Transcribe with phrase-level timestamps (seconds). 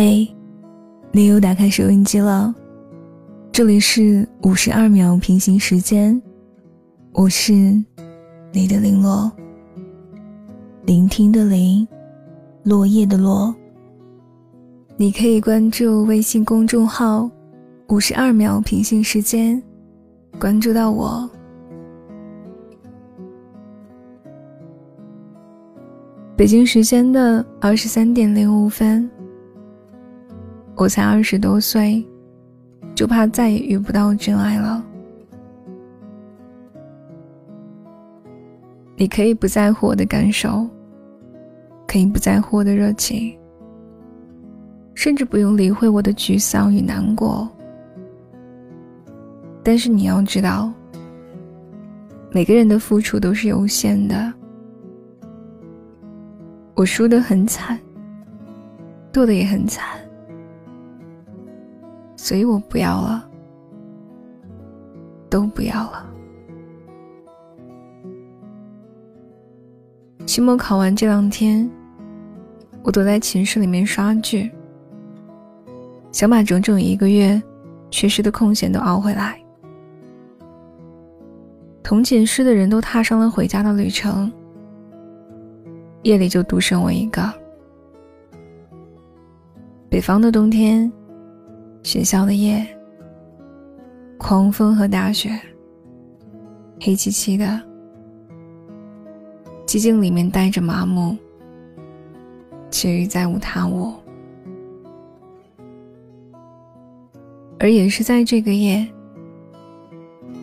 [0.00, 0.32] 嘿，
[1.10, 2.54] 你又打开收音机了。
[3.50, 6.22] 这里是五十二秒平行时间，
[7.10, 7.52] 我是
[8.52, 9.28] 你的零落，
[10.86, 11.84] 聆听的零，
[12.62, 13.52] 落叶的落。
[14.96, 17.28] 你可以关注微信公众号
[17.90, 19.60] “五十二秒平行时间”，
[20.38, 21.28] 关注到我。
[26.36, 29.10] 北京时间的二十三点零五分。
[30.78, 32.06] 我才二十多岁，
[32.94, 34.80] 就怕再也遇不到真爱了。
[38.96, 40.68] 你可以不在乎我的感受，
[41.84, 43.36] 可以不在乎我的热情，
[44.94, 47.48] 甚至不用理会我的沮丧与难过。
[49.64, 50.72] 但是你要知道，
[52.30, 54.32] 每个人的付出都是有限的。
[56.76, 57.76] 我输得很惨，
[59.12, 59.84] 堕得也很惨。
[62.20, 63.30] 所以我不要了，
[65.30, 66.04] 都不要了。
[70.26, 71.70] 期末考完这两天，
[72.82, 74.50] 我躲在寝室里面刷剧，
[76.10, 77.40] 想把整整一个月
[77.88, 79.40] 缺失的空闲都熬回来。
[81.84, 84.30] 同寝室的人都踏上了回家的旅程，
[86.02, 87.32] 夜里就独剩我一个。
[89.88, 90.92] 北方的冬天。
[91.88, 92.66] 学校的夜，
[94.18, 95.30] 狂风和大雪，
[96.78, 97.46] 黑漆漆的，
[99.66, 101.16] 寂静里面带着麻木，
[102.68, 103.94] 其余再无他物。
[107.58, 108.86] 而也是在这个夜，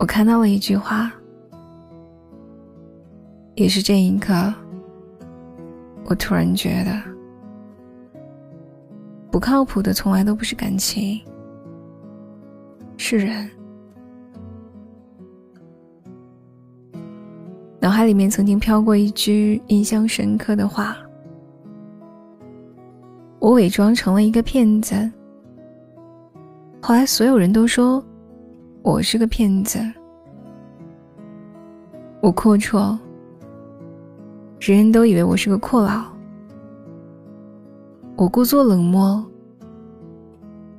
[0.00, 1.12] 我看到了一句话，
[3.54, 4.52] 也是这一刻，
[6.06, 7.17] 我突然觉得。
[9.38, 11.20] 不靠谱的从来都不是感情，
[12.96, 13.48] 是人。
[17.78, 20.96] 脑海里面曾经飘过一句印象深刻的话
[23.38, 25.08] ：“我伪装成了一个骗子。”
[26.82, 28.04] 后来所有人都说
[28.82, 29.78] 我是个骗子，
[32.20, 32.98] 我阔绰，
[34.58, 36.06] 人人都以为我是个阔佬。
[38.16, 39.24] 我故作冷漠，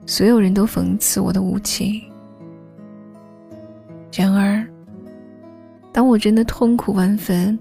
[0.10, 2.02] 所有人都讽刺我的无情。
[4.12, 4.68] 然而，
[5.94, 7.58] 当我真的痛苦万分，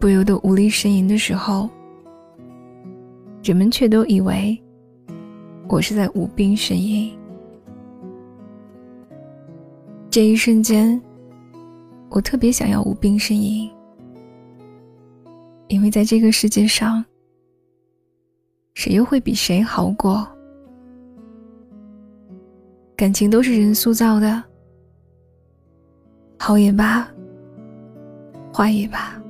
[0.00, 1.70] 不由得无力呻吟的时候，
[3.44, 4.60] 人们却都以为
[5.68, 7.16] 我是在无病呻吟。
[10.10, 11.00] 这一瞬间，
[12.08, 13.70] 我特别想要无病呻吟，
[15.68, 17.02] 因为在这个世界上。
[18.74, 20.26] 谁又会比谁好过？
[23.02, 24.44] 感情都是人塑造的，
[26.38, 27.04] 好也罢，
[28.54, 29.20] 坏也罢，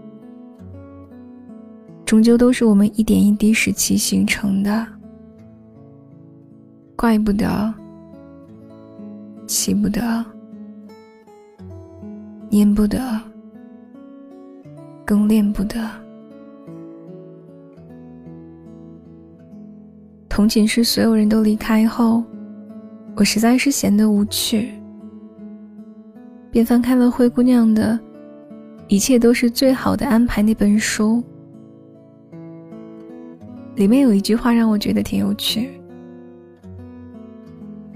[2.04, 4.86] 终究都是我们一点一滴时期形成的。
[6.94, 7.72] 怪不得，
[9.46, 10.22] 气不得，
[12.50, 13.00] 念不得，
[15.02, 15.80] 更恋不得。
[20.28, 22.22] 同寝室所有人都离开后，
[23.14, 24.70] 我实在是闲得无趣，
[26.50, 27.98] 便翻开了灰姑娘的
[28.88, 31.22] 《一切都是最好的安排》那本书。
[33.76, 35.70] 里面有一句话让我觉得挺有趣：“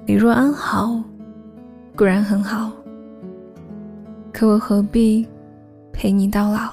[0.07, 1.03] 你若安好，
[1.97, 2.71] 固然很好，
[4.33, 5.27] 可我何必
[5.93, 6.71] 陪你到老？”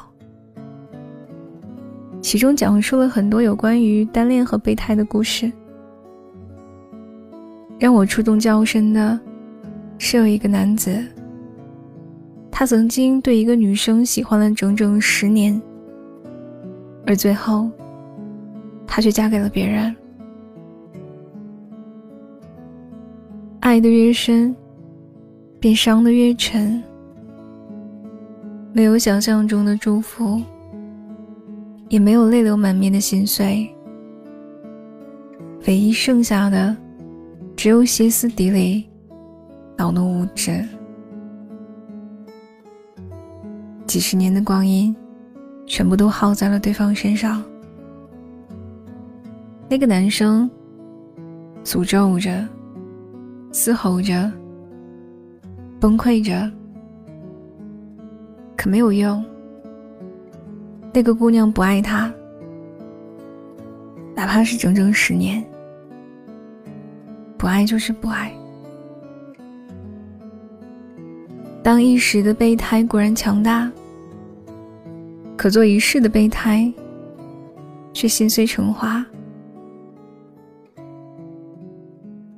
[2.21, 5.51] 其中讲述了很多有关于单恋和备胎的故事。
[7.83, 9.19] 让我触动较深的，
[9.97, 11.03] 是有一个男子，
[12.49, 15.61] 他曾经对一个女生喜欢了整整十年，
[17.05, 17.69] 而最后，
[18.87, 19.93] 他却嫁给了别人。
[23.59, 24.55] 爱的越深，
[25.59, 26.81] 便伤的越沉，
[28.71, 30.41] 没有想象中的祝福。
[31.89, 33.69] 也没有泪流满面的心碎，
[35.67, 36.75] 唯一剩下的，
[37.55, 38.89] 只有歇斯底里、
[39.77, 40.63] 恼怒无止。
[43.85, 44.95] 几十年的光阴，
[45.65, 47.43] 全部都耗在了对方身上。
[49.69, 50.49] 那个男生
[51.63, 52.47] 诅咒着、
[53.51, 54.31] 嘶吼着、
[55.79, 56.51] 崩溃着，
[58.57, 59.23] 可没有用。
[60.93, 62.11] 那个姑娘不爱他，
[64.15, 65.43] 哪怕是整整十年。
[67.43, 68.31] 不爱就是不爱。
[71.61, 73.69] 当一时的备胎固然强大，
[75.35, 76.73] 可做一世的备胎，
[77.91, 79.05] 却心碎成花。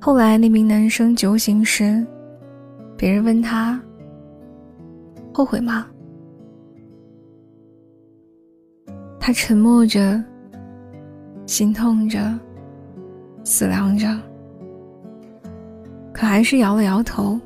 [0.00, 2.04] 后来那名男生酒醒时，
[2.96, 3.80] 别人问他
[5.32, 5.86] ：“后悔吗？”
[9.20, 10.20] 他沉默着，
[11.46, 12.18] 心痛着，
[13.44, 14.08] 思量着，
[16.16, 17.38] 可还是摇了摇头。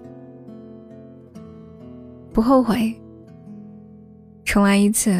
[2.33, 2.95] 不后悔，
[4.45, 5.11] 重来一次，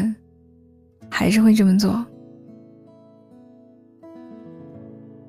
[1.09, 2.05] 还是会这么做。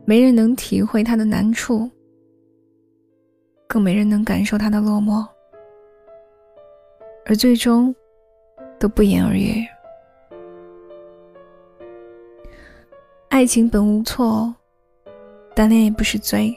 [0.04, 1.90] 没人能体会他的难处，
[3.66, 5.26] 更没人能感受他的落寞，
[7.26, 7.92] 而最终
[8.78, 9.66] 都不言而喻。
[13.30, 14.54] 爱情本无错，
[15.56, 16.56] 单恋也不是罪。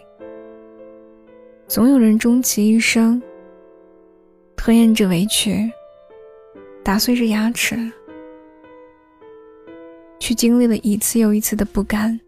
[1.67, 3.21] 总有人终其一生。
[4.55, 5.71] 吞咽着委屈，
[6.83, 7.75] 打碎着牙齿，
[10.19, 12.19] 去经历了一次又一次的不甘。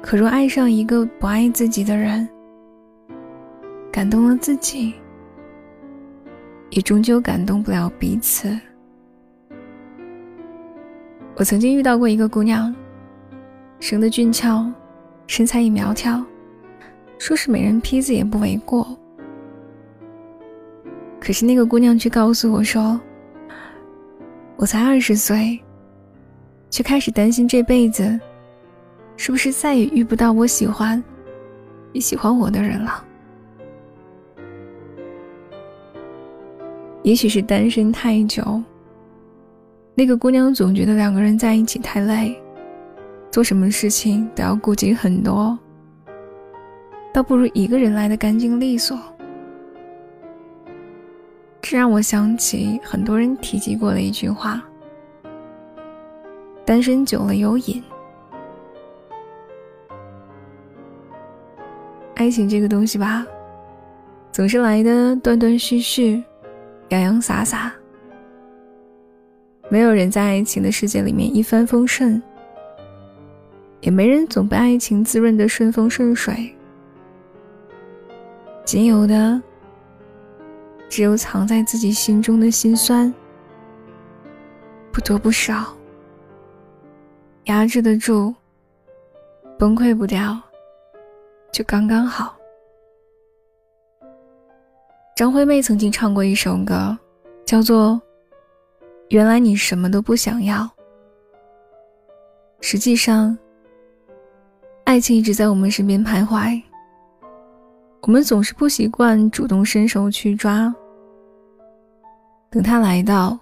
[0.00, 2.26] 可若爱上一个不爱自己的人，
[3.92, 4.94] 感动了自己，
[6.70, 8.58] 也终究感动不了彼此。
[11.36, 12.74] 我曾经遇到过一个姑娘，
[13.78, 14.72] 生得俊俏，
[15.26, 16.24] 身材也苗条，
[17.18, 18.86] 说是美人坯子也不为过。
[21.20, 23.00] 可是那个姑娘却告诉我说
[24.56, 25.58] ：“我才二十岁，
[26.68, 28.20] 却开始担心这辈子
[29.16, 31.02] 是不是再也遇不到我喜欢、
[31.92, 33.02] 也喜欢我的人了。
[37.02, 38.62] 也许是单身太久，
[39.94, 42.34] 那个姑娘总觉得两个人在一起太累，
[43.30, 45.58] 做什么事情都要顾及很多，
[47.14, 48.98] 倒不如一个人来的干净利索。”
[51.62, 54.60] 这让我想起很多人提及过的一句话
[56.66, 57.80] ：“单身久了有瘾。”
[62.16, 63.26] 爱情这个东西吧，
[64.32, 66.22] 总是来的断断续续，
[66.88, 67.72] 洋洋洒洒。
[69.70, 72.22] 没有人在爱情的世界里面一帆风顺，
[73.80, 76.54] 也没人总被爱情滋润的顺风顺水，
[78.64, 79.40] 仅有的。
[80.90, 83.12] 只有藏在自己心中的心酸，
[84.92, 85.76] 不多不少，
[87.44, 88.32] 压制得住，
[89.58, 90.40] 崩溃不掉，
[91.50, 92.36] 就刚刚好。
[95.16, 96.96] 张惠妹曾经唱过一首歌，
[97.44, 98.00] 叫做
[99.08, 100.58] 《原来你什么都不想要》。
[102.60, 103.36] 实际上，
[104.84, 106.62] 爱情一直在我们身边徘徊，
[108.06, 110.72] 我们总是不习惯主动伸手去抓。
[112.50, 113.38] 等他来到，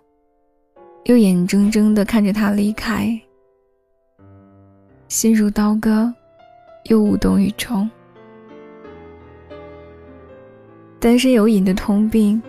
[1.07, 3.21] 又眼睁睁的看着他离开，
[5.09, 6.15] 心如刀割，
[6.85, 7.91] 又无动于衷。
[11.01, 12.41] 单身有瘾的通病，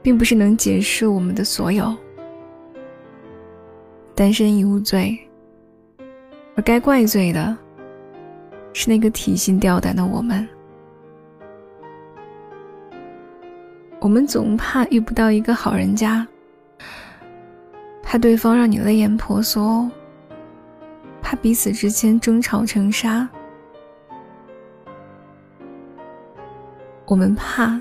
[0.00, 1.94] 并不是能解释我们的所有。
[4.14, 5.18] 单身已无罪，
[6.56, 7.54] 而该怪罪的，
[8.72, 10.48] 是那个提心吊胆的我们。
[14.04, 16.28] 我们总怕遇不到一个好人家，
[18.02, 19.90] 怕对方让你泪眼婆娑，
[21.22, 23.26] 怕彼此之间争吵成沙。
[27.06, 27.80] 我们怕，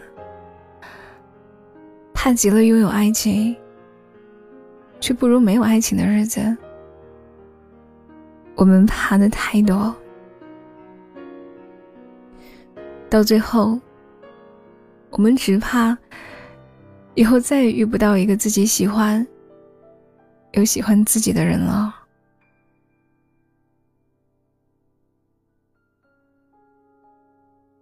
[2.14, 3.54] 怕极了拥有爱情，
[5.02, 6.56] 却不如没有爱情的日子。
[8.56, 9.94] 我们怕的太多，
[13.10, 13.78] 到最后。
[15.14, 15.96] 我们只怕
[17.14, 19.26] 以后再也遇不到一个自己喜欢
[20.54, 21.94] 又喜欢自己的人了。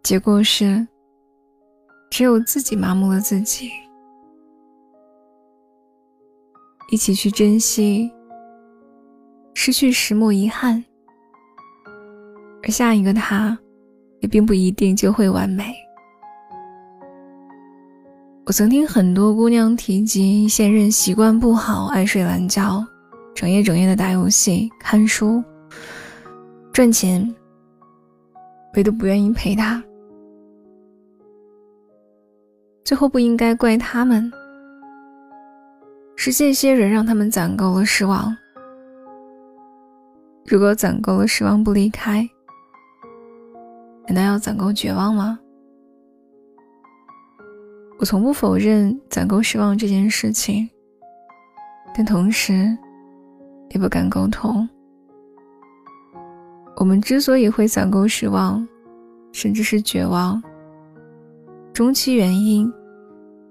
[0.04, 0.86] 结果是，
[2.10, 3.72] 只有自己麻木了自己。
[6.90, 8.12] 一起去珍惜，
[9.54, 10.84] 失去时莫遗憾，
[12.64, 13.58] 而下一个他，
[14.20, 15.74] 也并不一定就会完美。
[18.52, 22.86] 我曾听很多姑娘提及，现任习惯不好，爱睡懒觉，
[23.34, 25.42] 整夜整夜的打游戏、看书、
[26.74, 27.34] 赚钱，
[28.74, 29.82] 唯独不愿意陪他。
[32.84, 34.30] 最后不应该怪他们，
[36.18, 38.36] 是这些人让他们攒够了失望。
[40.46, 42.28] 如果攒够了失望不离开，
[44.08, 45.40] 难道要攒够绝望吗？
[48.02, 50.68] 我从不否认攒够失望这件事情，
[51.96, 52.76] 但同时
[53.70, 54.68] 也不敢沟通。
[56.78, 58.68] 我们之所以会攒够失望，
[59.32, 60.42] 甚至是绝望，
[61.74, 62.74] 终其原因，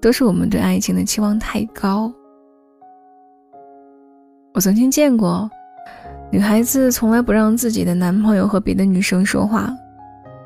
[0.00, 2.12] 都是我们对爱情的期望太高。
[4.52, 5.48] 我曾经见过，
[6.32, 9.72] 女孩子从来不让自己的男朋友和别的女生说话，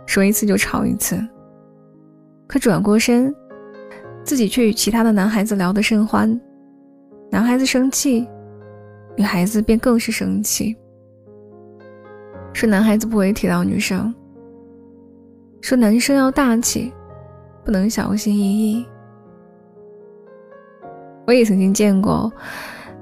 [0.04, 1.18] 说一次就吵一次，
[2.46, 3.34] 可转过身。
[4.25, 6.40] 自己却与其他的男孩子聊得甚欢，
[7.31, 8.26] 男孩子生气，
[9.16, 10.75] 女孩子便更是生气。
[12.54, 14.12] 说男孩子不会提到女生，
[15.61, 16.90] 说男生要大气，
[17.64, 18.87] 不能小心翼翼。
[21.26, 22.33] 我也曾经见过，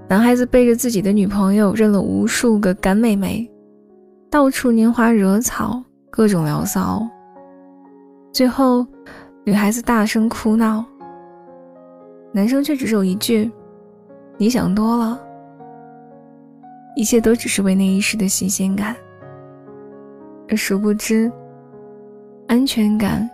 [0.09, 3.49] 男孩子背着自己的女朋友认了无数个干妹妹，
[4.29, 7.07] 到处拈花惹草，各种聊骚。
[8.33, 8.85] 最后，
[9.45, 10.85] 女孩子大声哭闹。
[12.33, 13.51] 男生却只有一句
[14.39, 15.21] ：“你想多了。”
[16.97, 18.97] 一切都只是为那一时的新鲜感，
[20.49, 21.31] 而殊不知，
[22.49, 23.29] 安全感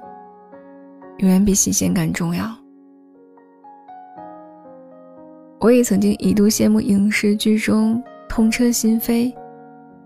[1.19, 2.45] 永远比新鲜感重要。
[5.61, 9.35] 我也曾经一度羡慕影视剧中痛彻心扉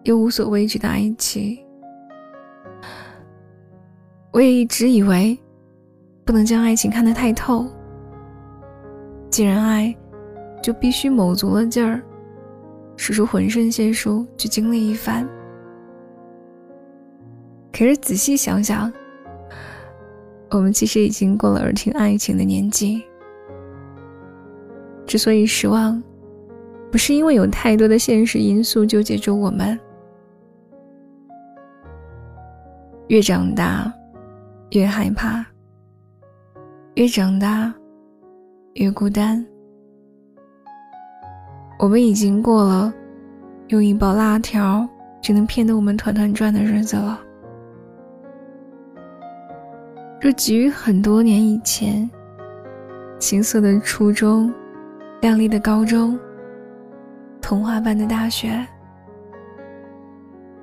[0.04, 1.58] 又无所畏惧的爱情，
[4.32, 5.38] 我也一直以为
[6.24, 7.66] 不能将爱情看得太透。
[9.32, 9.96] 既然爱，
[10.62, 12.02] 就必须卯足了劲儿，
[12.98, 15.26] 使出浑身解数去经历一番。
[17.72, 18.92] 可是仔细想想，
[20.50, 23.02] 我们其实已经过了耳听爱情的年纪。
[25.06, 26.00] 之所以失望，
[26.90, 29.80] 不是因为有太多的现实因素纠结着我们。
[33.08, 33.90] 越长大，
[34.72, 35.42] 越害怕；
[36.96, 37.72] 越长大。
[38.74, 39.44] 越孤单，
[41.78, 42.92] 我们已经过了
[43.68, 44.88] 用一包辣条
[45.20, 47.20] 就能骗得我们团团转的日子了。
[50.22, 52.08] 若给予很多年以前，
[53.18, 54.50] 青涩的初中，
[55.20, 56.18] 亮丽的高中，
[57.42, 58.66] 童话般的大学，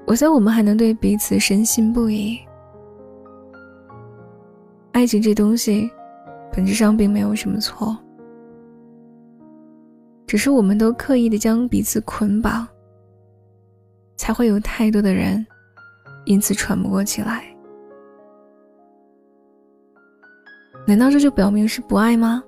[0.07, 2.39] 我想我们还能对彼此深信不疑。
[4.93, 5.91] 爱情这东西。
[6.59, 7.97] 本质上并没有什么错，
[10.27, 12.67] 只是我们都刻意的将彼此捆绑，
[14.17, 15.47] 才会有太多的人
[16.25, 17.45] 因此喘不过气来。
[20.85, 22.43] 难道这就表明是不爱吗？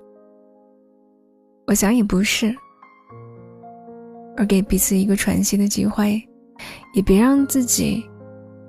[1.66, 2.54] 我想也不是。
[4.36, 6.22] 而给彼此一个喘息的机会，
[6.92, 8.04] 也别让自己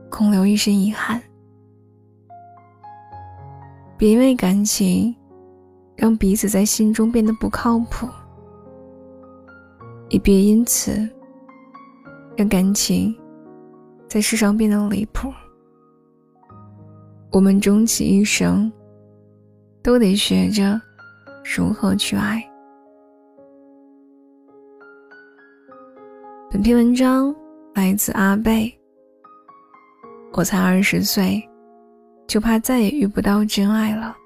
[0.09, 1.21] 空留一身遗憾。
[3.97, 5.13] 别因为感情。
[5.95, 8.07] 让彼此在心中变得不靠谱，
[10.09, 11.07] 也别因此
[12.35, 13.15] 让感情
[14.07, 15.31] 在世上变得离谱。
[17.31, 18.71] 我们终其一生，
[19.81, 20.79] 都得学着
[21.43, 22.43] 如何去爱。
[26.51, 27.35] 本篇文章
[27.73, 28.71] 来自阿贝。
[30.35, 31.47] 我才二十岁，
[32.27, 34.17] 就怕再也遇不到真爱了。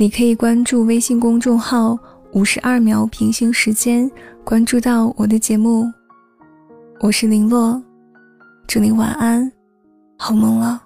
[0.00, 1.94] 你可以关注微信公众号
[2.32, 4.10] “五十二秒平行时间”，
[4.42, 5.92] 关注到我的节目。
[7.00, 7.78] 我是林洛，
[8.66, 9.52] 祝你晚安，
[10.16, 10.82] 好梦了。